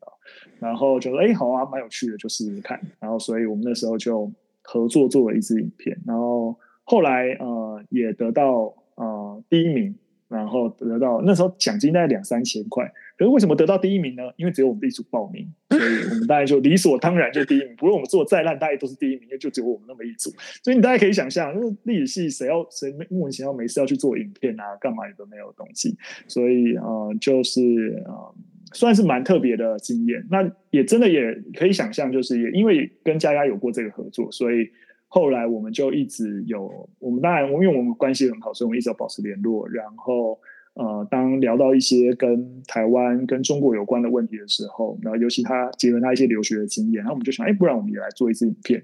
[0.60, 9.95] 然后就说：“哎，好啊，蛮有趣的，就试试看。”然后，所以我们那时候就合作做了一支影片，然后后来呃也得到呃第一名，
[10.28, 12.91] 然后得到那时候奖金大概两三千块。
[13.17, 14.23] 可是为什么得到第一名呢？
[14.36, 17.73] 因为只有我们一组报名，所以我们大概就理所当然就第一名。
[17.78, 20.30] 不论我们做再烂，大家都是第一名，因为就只有我们那么一组。
[20.62, 25.97] 所以你大家可以想象，因为历史系谁要谁莫名其妙没事要去做影片啊，干嘛也都没有东西。
[26.28, 28.36] 所以呃，就是呃，
[28.73, 30.28] 算是蛮特别的经验。
[30.30, 34.69] 那也真的也可以想象，就是也因为跟佳佳有过这个合作，所以
[35.08, 40.38] 后来我们就一直有我们当然，因为我们关系很好，所以我们一直要保持联络，然后。
[40.75, 48.83] 呃，当聊到一些跟台湾、跟中国有关的问题的时候，然后尤其他结合他一些留学的经验，然后我们就想，哎，不然我们也来做一支影片，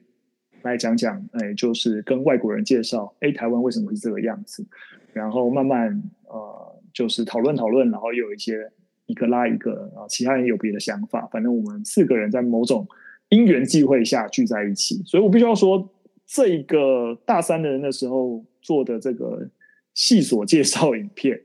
[0.62, 4.66] 来讲讲，哎，就是跟外国人介绍，哎，台湾为什么是这个样子，
[5.12, 8.72] 然后慢慢呃，就是讨论讨论，然后又有一些
[9.06, 12.88] 一个拉一个，然后其他人有别的想法，反正我们四个人在某种
[13.28, 15.94] 因缘际会下聚在一起，所以我必须要说，
[16.26, 19.50] 这个大三的人的时候做的这个
[19.94, 21.38] 细所介绍影片。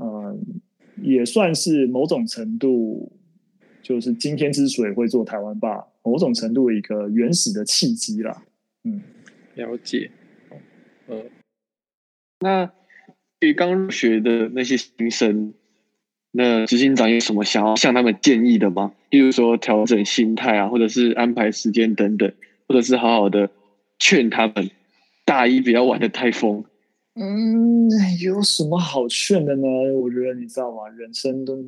[0.00, 0.62] 嗯，
[1.02, 3.12] 也算是某种程度，
[3.82, 8.42] 就是今天之所以会做台湾霸，某种程度一个原始的契机啦。
[8.84, 9.02] 嗯，
[9.54, 10.10] 了解。
[11.06, 11.24] 呃，
[12.40, 12.72] 那
[13.38, 15.52] 对于刚入学的那些新生，
[16.30, 18.94] 那执行长有什么想要向他们建议的吗？
[19.10, 22.32] 例如说调整心态啊，或者是安排时间等等，
[22.68, 23.50] 或者是好好的
[23.98, 24.70] 劝他们
[25.24, 26.64] 大一不要玩的太疯。
[27.22, 27.86] 嗯，
[28.22, 29.68] 有什么好劝的呢？
[29.94, 30.88] 我觉得你知道吗？
[30.88, 31.62] 人生都，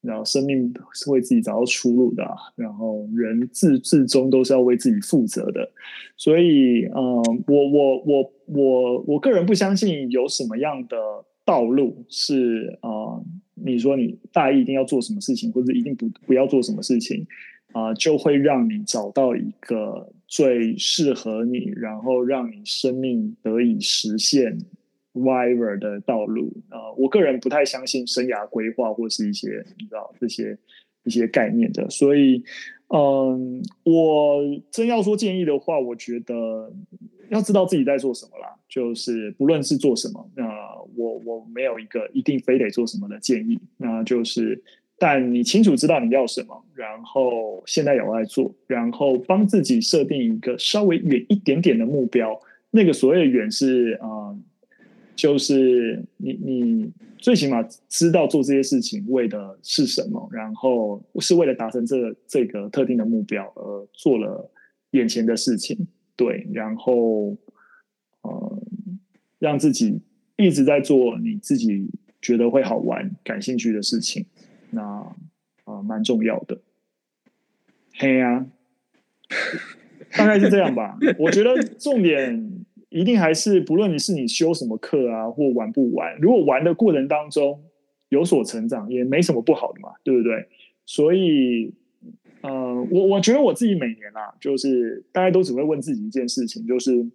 [0.00, 5.70] 然后生命是为自己找到出路的，然后人至至终都是要为自己负责的。
[6.16, 10.96] 所以，嗯，我我我我我个人不相信有什么样的
[11.44, 13.20] 道路是啊，
[13.52, 17.26] 你说你大一一定要做什么事情，或者一定不不要做什么事情
[17.72, 24.58] 啊，就会让你找到一个最适合你，然后让你生命得以实现。
[25.16, 30.56] Whatever 的道路啊，我个人不太相信生涯规划或是一些你知道这些
[31.04, 32.42] 一些概念的，所以
[32.88, 36.72] 嗯，我真要说建议的话，我觉得
[37.30, 40.44] 要知道自己在做什么啦，就是不论是做什么，那
[40.96, 44.62] 我我没有一个一定非得做什么的建议，那就是
[44.98, 52.38] 但你清楚知道你要什么，然后现在有在做，然后帮自己设定一个稍微远一点点的目标，
[52.70, 54.36] 那个所谓的远是啊。
[55.16, 64.50] 就是你，你最起码知道做这些事情为的是什么，然后是为了达成这这个特定的目标而做了
[64.90, 67.34] 眼前的事情，对，然后
[68.20, 68.62] 呃，
[69.38, 69.98] 让自己
[70.36, 71.88] 一直在做你自己
[72.20, 74.26] 觉得会好玩、感兴趣的事情，
[74.70, 74.82] 那
[75.64, 76.60] 啊，蛮重要的。
[77.94, 78.46] 嘿呀，
[80.14, 80.98] 大概是这样吧。
[81.18, 82.65] 我觉得重点。
[82.88, 87.64] 一定还是不论你是你修什么课啊，或玩不玩，如果玩的过程当中
[88.08, 90.48] 有所成长，也没什么不好的嘛，对不对？
[90.84, 91.74] 所以，
[92.42, 97.10] 呃，我我觉得我自己每年啊，就是大家都只会问自己一件事情，就是，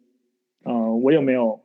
[0.64, 1.62] 呃，我有没有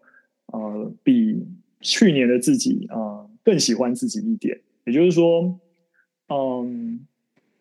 [0.53, 1.45] 呃比
[1.81, 4.61] 去年的自己啊更喜欢自己一点？
[4.85, 5.59] 也就是说，
[6.29, 7.05] 嗯，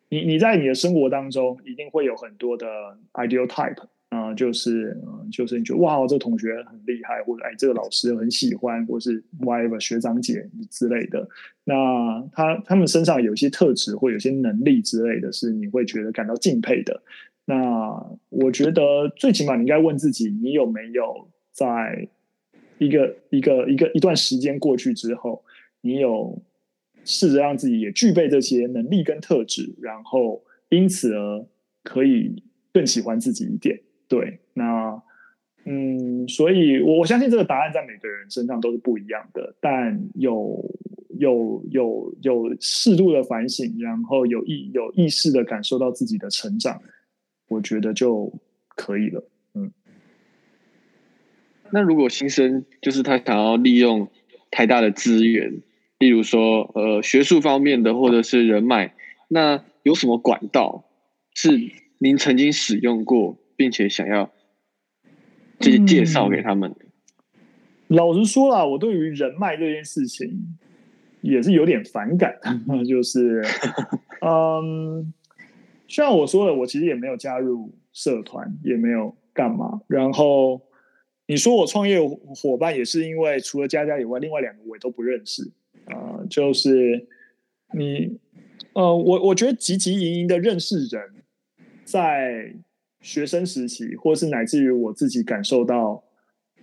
[0.10, 2.68] 你你在你的生活当中一定会有很多的
[3.14, 3.84] ideal type。
[4.10, 4.98] 啊，就是，
[5.32, 11.28] 就是你觉得哇，这个同学很厉害，或者哎，这个老师很喜欢，或是 whatever 学长姐之类的。
[11.64, 11.74] 那
[12.32, 17.02] 他他们身上有一些特质或有些能力之类的，是你会觉得感到敬佩的。
[17.46, 22.08] 那我觉得最起码你应该问自己，你有没有在
[22.78, 25.44] 一个一个一个一段时间过去之后，
[25.82, 26.42] 你有
[27.04, 31.46] 试着让自己也具备这些能力跟特质，然后因此而
[31.84, 32.42] 可以
[32.72, 33.80] 更喜欢自己一点。
[34.08, 35.02] 对，那
[35.66, 40.64] 嗯，所以我我相信这个答案在每个人身上都是不一样的，但有
[41.18, 46.80] 有有有适度的反省，然后有意有意识的感受到自己的成长，
[47.48, 48.32] 我觉得就
[48.76, 49.28] 可以了。
[49.56, 49.72] 嗯，
[51.72, 54.08] 那如果新生就是他想要利用
[54.52, 55.64] 太大的资源，
[55.98, 58.94] 例如说呃学术方面的或者是人脉，
[59.30, 60.86] 那有什么管道
[61.34, 61.50] 是
[61.98, 63.40] 您曾经使用过？
[63.56, 64.32] 并且想要
[65.60, 66.76] 介介绍给他们。
[67.88, 70.58] 老实说啦，我对于人脉这件事情
[71.22, 72.36] 也是有点反感。
[72.88, 73.44] 就是，
[74.26, 75.14] 嗯，
[75.88, 79.82] 像我说的，我其实也没有加入社团，也没有干嘛。
[79.88, 80.60] 然后
[81.28, 85.52] 你说我创业伙伴，也是因为除了佳佳以外，另外两个我也都不认识。
[85.86, 87.08] 啊，就是
[87.74, 88.18] 你，
[88.74, 91.04] 呃，我我觉得汲汲营营的认识人，
[91.84, 92.56] 在。
[93.06, 96.04] 学生时期，或是乃至于我自己感受到，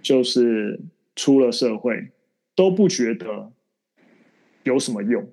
[0.02, 0.80] 就是
[1.14, 2.10] 出了社会
[2.56, 3.52] 都不觉得
[4.64, 5.24] 有什么用。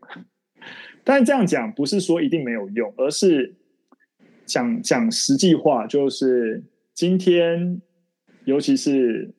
[1.04, 3.56] 但这样讲不是说一定没有用，而是
[4.46, 7.82] 讲讲实际话，就是今天，
[8.46, 9.34] 尤其是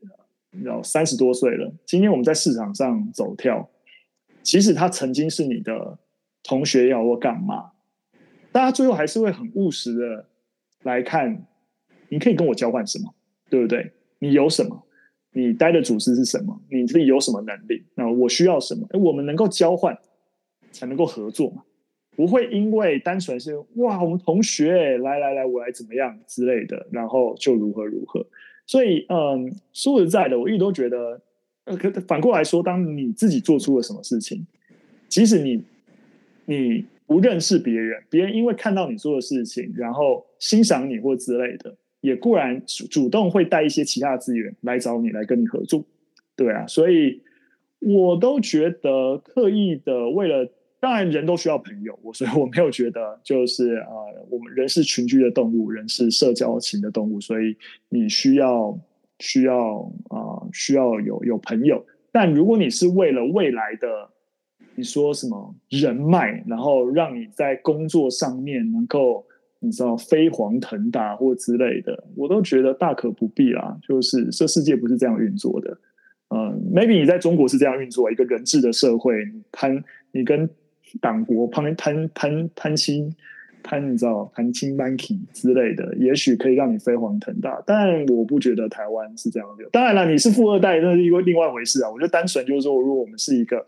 [0.65, 3.71] 要三十多岁了，今天我们在市场上走跳，
[4.43, 6.01] 即使他曾经是你的
[6.43, 7.71] 同学，要或干嘛，
[8.51, 10.27] 大家最后还是会很务实的
[10.83, 11.47] 来看。
[12.11, 13.15] 你可以跟我交换什么，
[13.49, 13.93] 对不对？
[14.19, 14.87] 你有什么？
[15.33, 16.61] 你待的组织是什么？
[16.71, 17.85] 你自己有什么能力？
[17.95, 18.87] 那我需要什么？
[18.99, 19.97] 我们能够交换，
[20.73, 21.63] 才能够合作嘛。
[22.17, 28.27] 不会因为单纯是哇，我们同学，来来来，我来怎么样之类的，然后就如何如何。
[28.67, 31.23] 所以，嗯，说实在的，我一直都觉得，
[31.65, 34.47] 呃，可反过来说，当你自己做出了什么事情，
[35.09, 35.63] 即使你
[36.45, 41.75] 你不认识别人，别人因为看到你做的事情，然后欣赏你或之类的。
[42.01, 45.85] 也固然主主动会带一些其他资源来找你来跟你合作，
[46.37, 47.23] 对啊，所以
[47.79, 53.89] 我都觉得刻意的为了，当然人都需要朋友，我所以我没有觉得就是啊，
[54.31, 57.57] 我们人是群居的动物，人是社交型的动物，所以
[57.89, 58.79] 你需要
[59.19, 61.85] 需要啊需要有有朋友。
[62.13, 64.11] 但如果你是为了未来的，
[64.75, 69.27] 你说什么人脉，然后让你在工作上面能够
[69.61, 73.79] 你知道飞黄腾达或之类的，我都觉得大可不必啦。
[73.87, 75.79] 就是这世界不是这样运作的。
[76.35, 79.15] 嗯，maybe 你在中国是这样运作，一个人治的社会，
[79.53, 79.83] 攀
[80.13, 80.49] 你跟
[81.01, 83.15] 党国攀攀攀攀亲。
[83.63, 89.69] 攀你知道攀亲 monkey 之类的，也许可以让你飞黄腾达，但我不觉得台湾是这样的。
[89.71, 91.91] 当然了，你是富二代，那是一个另外一回事啊。
[91.91, 93.63] 我觉得单纯就是说，如果我们是一个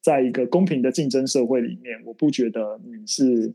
[0.00, 3.52] 在一个公平的竞争社会里面，我不觉得你是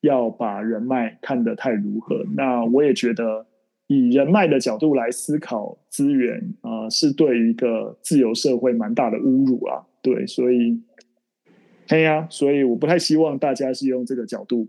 [0.00, 2.24] 要把人脉看得太如何。
[2.36, 3.46] 那我也觉得
[3.86, 9.86] 以人脉的角度来思考资源啊，是对一个自由社会蛮大的侮辱啊。
[10.02, 10.80] 对，所以，
[11.88, 14.68] 嘿呀，所以我不太希望大家是用这个角度。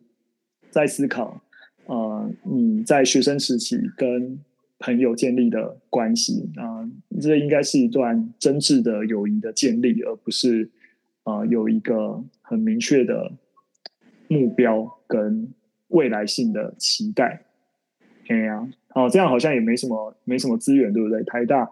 [0.69, 1.41] 在思考，
[1.85, 4.39] 呃，你在学生时期跟
[4.79, 6.89] 朋友建立的关系啊，
[7.21, 10.69] 这应该是一段真挚的友谊的建立，而不是
[11.23, 13.33] 啊有一个很明确的
[14.29, 15.53] 目标跟
[15.89, 17.43] 未来性的期待。
[18.27, 21.21] 哎呀，哦，这样好像也没什么没什么资源，对不对？
[21.25, 21.69] 台大，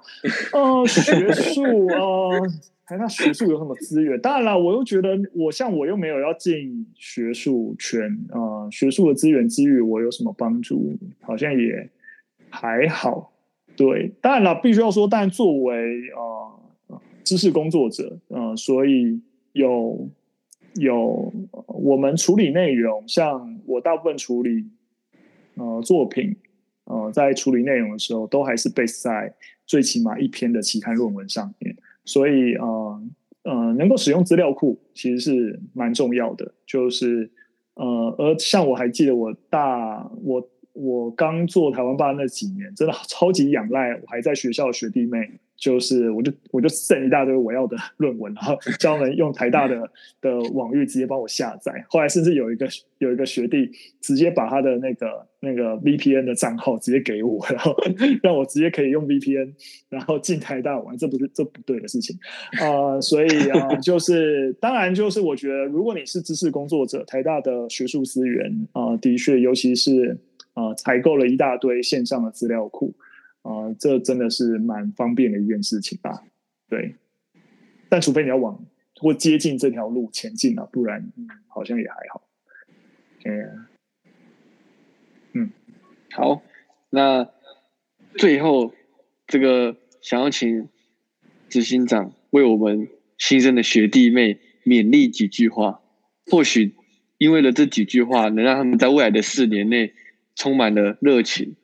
[0.54, 2.40] 呃， 学术啊。
[2.86, 4.20] 台大学术有什么资源？
[4.20, 10.98] 当然了，我又觉得我像我又没有要进学术圈啊，学术的资源给予我有什么帮助？
[11.22, 11.88] 好像也
[12.50, 13.32] 还好。
[13.78, 19.22] 对，当然了，必须要说，但作为啊知识工作者，嗯，所以
[19.52, 20.10] 有
[20.76, 21.34] 有
[21.68, 24.66] 我们处理内容，像我大部分处理
[25.56, 26.36] 呃作品，
[26.86, 29.34] 呃，在处理内容的时候，都还是 base 在
[29.66, 31.76] 最起码一篇的期刊论文上面。
[32.06, 33.02] 所以，呃，
[33.44, 36.54] 呃，能够使用资料库其实是蛮重要的。
[36.66, 37.30] 就是，
[37.76, 45.40] 呃，而像我还记得我大我我刚做台湾爸那几年，真的超级仰赖我还在学校的学弟妹。
[45.60, 49.92] 就是，我就我就 send 一大堆我要的论文，然后叫他们用台大的
[50.22, 51.86] 的网域直接帮我下载。
[51.90, 52.68] 后来甚至有一个
[53.00, 57.76] 有一个学弟直接把他的那个那个 VPN 的账号直接给我，然后
[58.24, 59.52] 让我直接可以用 VPN，
[59.90, 60.98] 然后进台大玩。
[60.98, 62.18] 这不是这不对的事情
[62.62, 63.00] 啊！
[63.02, 70.18] 所以啊，就是当然就是我觉得，如果你是知识工作者，台大的学术资源啊，的确，尤其是
[70.54, 72.94] 啊，采购了一大堆线上的资料库。
[73.42, 76.24] 啊，这真的是蛮方便的一件事情吧？
[76.68, 76.96] 对，
[77.90, 78.64] 但除非你要往
[78.96, 81.12] 或接近这条路前进啊，不然
[81.48, 82.28] 好像也还好。
[83.26, 83.66] 嗯，
[85.34, 85.52] 嗯，
[86.12, 86.42] 好，
[86.90, 87.30] 那
[88.18, 88.74] 最后
[89.26, 90.68] 这个想要请
[91.48, 95.82] 执行长为我们新生的学弟妹勉励几句话，
[96.26, 96.76] 或许
[97.18, 99.94] 因为了这几句话，能让他们在未来的四年内
[100.36, 101.56] 充满了热情。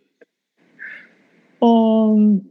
[1.66, 2.45] 嗯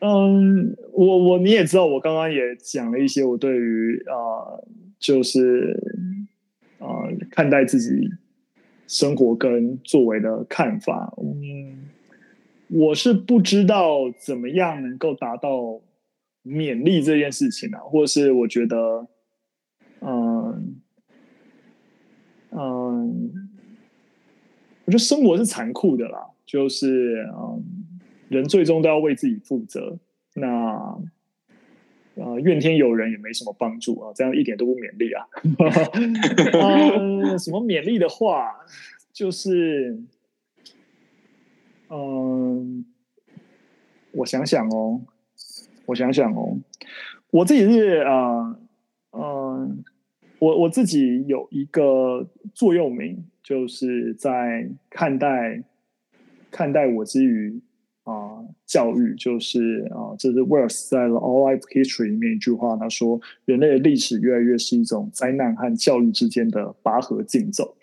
[0.00, 4.62] 嗯，我我你也知道，我刚刚也讲了一些我对于啊，
[4.98, 5.76] 就是
[6.78, 6.86] 啊
[7.30, 8.08] 看待自己
[8.86, 11.12] 生活跟作为的看法。
[11.20, 11.88] 嗯，
[12.68, 15.80] 我是不知道怎么样能够达到
[16.44, 19.08] 勉励这件事情啊，或是我觉得，
[20.00, 20.80] 嗯
[22.50, 23.48] 嗯，
[24.84, 26.30] 我觉得生活是残酷的啦。
[26.48, 27.62] 就是嗯，
[28.30, 29.98] 人最终都要为自己负责。
[30.32, 30.98] 那
[32.14, 35.26] 呃，怨天尤人也没什么帮助啊，这样一点都不勉励啊。
[37.36, 38.54] 什么勉励的话，
[39.12, 40.02] 就是
[41.90, 42.86] 嗯，
[44.12, 45.02] 我想想哦，
[45.84, 46.56] 我想想哦，
[47.30, 48.58] 我自己是啊，
[49.12, 49.84] 嗯，
[50.38, 55.62] 我我自己有一个座右铭，就是在看待。
[56.50, 57.60] 看待我之于
[58.04, 67.76] 啊，教育就是啊，这是 Wells 在《All Life History》里面一句话，他说：“人类的历史越来越是一种灾难和教育之间的拔河竞走。”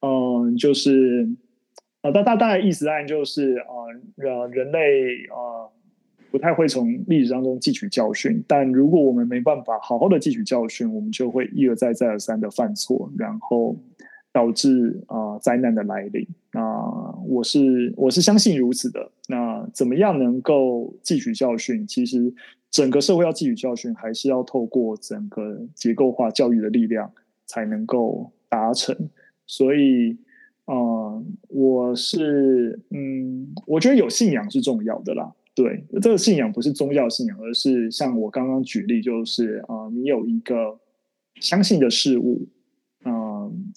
[0.00, 1.28] 嗯，就是
[2.02, 5.66] 啊，大大大概意思当然就是啊，呃，人类啊
[6.30, 13.76] 不太会从历史当中汲取教训，但如果我们没办法好好的汲取教训，我们就会一而再再而三的犯错，然后。
[14.34, 16.60] 导致啊灾难的来临，那
[17.24, 19.08] 我是我是相信如此的。
[19.28, 21.86] 那怎么样能够汲取教训？
[21.86, 22.34] 其实
[22.68, 27.12] 整个社会要汲取教训，还是要透过整个结构化教育的力量
[27.46, 29.08] 才能够达成。
[29.46, 30.18] 所以，
[30.66, 35.32] 嗯，我是嗯，我觉得有信仰是重要的啦。
[35.54, 40.76] 对，这个信仰不是宗教信仰，而是像我刚刚举例，就是啊，你有一个
[41.36, 42.48] 相信的事物。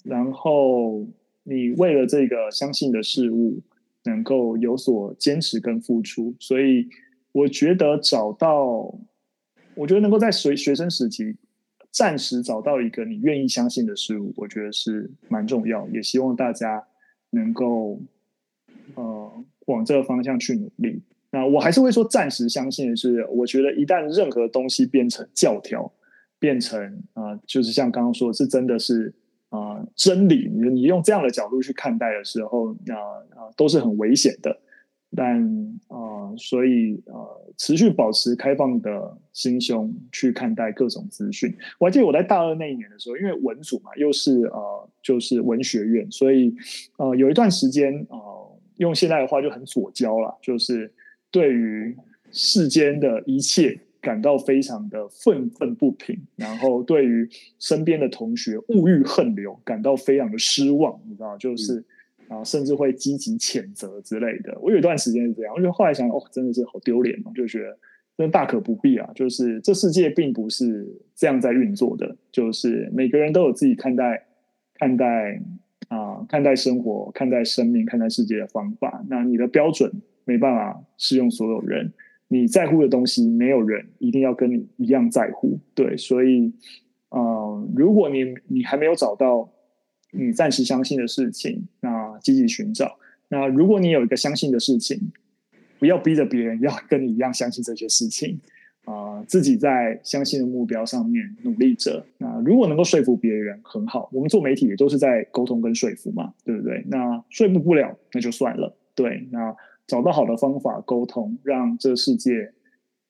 [0.04, 1.06] 然后
[1.42, 3.60] 你为了这个相信的事物，
[4.04, 6.88] 能够有所坚持跟付出，所以
[7.32, 8.94] 我觉得找到
[9.74, 11.36] 我觉得能够在学学生时期
[11.90, 15.86] 暂时找到一个你愿意相信的事物，我觉得是蛮重要。
[15.88, 16.86] 也希望大家
[17.30, 18.00] 能够
[18.94, 21.02] 呃往这个方向去努力。
[21.30, 25.92] 那我还是会说，暂时相信的是，我觉得一旦任何东西变成教条，
[26.38, 29.12] 变成啊，就是像刚刚说，是真的是
[29.48, 32.96] 啊真理，你你用这样的角度去看待的时候，啊
[33.36, 34.60] 啊都是很危险的。
[35.16, 35.40] 但
[35.86, 41.50] 啊，所以呃，持续保持开放的心胸去看待各种资讯。
[41.78, 46.54] 我还记得我在大二那一年的时候，因为文组嘛，又是呃，就是文学院，所以
[46.98, 50.92] 呃，有一段时间呃，用现在的话就很左交了，就是
[51.30, 51.96] 对于
[52.30, 57.28] 世间的一切感到非常的愤愤不平，然后对于
[57.58, 61.84] 身边的同学物欲横流感到非常的失望，你知道，就是。
[62.28, 64.54] 啊，甚至会积极谴责之类的。
[64.60, 67.78] 我有一段时间是这样，我就后来想，哦，真的是好丢脸哦，就觉得
[68.18, 69.10] 真的大可不必啊。
[69.14, 74.26] 就是这世界并不是这样在运作的，就是每个人都有自己看待、
[74.74, 75.40] 看待
[75.88, 79.02] 啊、看待生活、看待生命、看待世界的方法。
[79.08, 79.90] 那你的标准
[80.26, 81.94] 没办法适用所有人，
[82.28, 85.58] 你在乎的东西，没有人一定要跟你一样在乎。
[85.74, 86.52] 对，所以，
[87.10, 89.50] 呃，如果你你还没有找到。
[90.10, 92.98] 你暂时相信的事情，那积极寻找。
[93.28, 94.98] 那如果你有一个相信的事情，
[95.78, 98.40] 不要逼着别人要跟你一样相信这些事情
[98.86, 102.06] 啊，自己在相信的目标上面努力着。
[102.16, 104.08] 那如果能够说服别人，很好。
[104.10, 106.82] 我们做媒体也都是在沟通跟说服嘛，对不对？
[106.88, 108.74] 那说服不了，那就算了。
[108.94, 109.54] 对，那
[109.88, 112.52] 找到好的方法沟通，让这世界，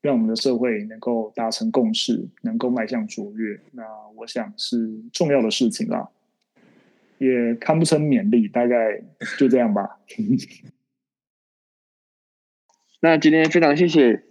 [0.00, 3.60] 让我们的社会能够达成共识，能够迈向卓越。
[3.72, 3.82] 那
[4.16, 6.08] 我想是重要的事情啦。
[7.18, 9.02] 也堪不成勉励，大概
[9.36, 9.98] 就这样吧。
[13.02, 14.22] 那今天非常谢谢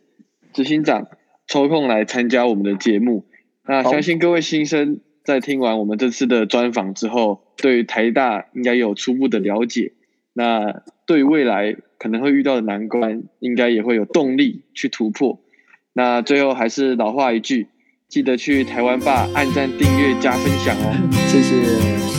[0.54, 1.10] 执行长
[1.48, 3.26] 抽空来参加我们的节目。
[3.66, 9.92] 那相信各位新生在听完我们这次的专访之后，对台大应该有初步的了解。
[10.38, 15.40] 那对未来可能会遇到的难关，应该也会有动力去突破。
[15.94, 17.70] 那最后还是老话一句，
[18.08, 21.10] 记得去台湾吧按赞、订阅、加分享哦。
[21.28, 22.17] 谢谢。